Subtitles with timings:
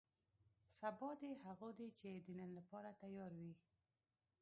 [0.77, 3.53] سبا دې هغو دی چې د نن لپاره تیار وي.